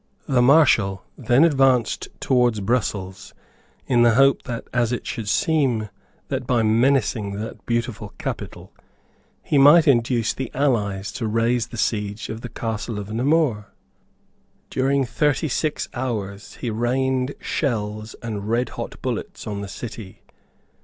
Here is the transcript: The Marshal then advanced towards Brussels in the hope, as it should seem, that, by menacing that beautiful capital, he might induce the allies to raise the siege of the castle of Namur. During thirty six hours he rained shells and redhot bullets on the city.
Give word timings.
The 0.27 0.41
Marshal 0.41 1.03
then 1.15 1.43
advanced 1.43 2.07
towards 2.19 2.59
Brussels 2.59 3.35
in 3.85 4.01
the 4.01 4.15
hope, 4.15 4.41
as 4.73 4.91
it 4.91 5.05
should 5.05 5.29
seem, 5.29 5.89
that, 6.27 6.47
by 6.47 6.63
menacing 6.63 7.33
that 7.33 7.63
beautiful 7.67 8.11
capital, 8.17 8.73
he 9.43 9.59
might 9.59 9.87
induce 9.87 10.33
the 10.33 10.49
allies 10.55 11.11
to 11.11 11.27
raise 11.27 11.67
the 11.67 11.77
siege 11.77 12.29
of 12.29 12.41
the 12.41 12.49
castle 12.49 12.97
of 12.97 13.13
Namur. 13.13 13.67
During 14.71 15.05
thirty 15.05 15.47
six 15.47 15.87
hours 15.93 16.55
he 16.55 16.71
rained 16.71 17.35
shells 17.39 18.15
and 18.23 18.49
redhot 18.49 18.99
bullets 19.03 19.45
on 19.45 19.61
the 19.61 19.67
city. 19.67 20.23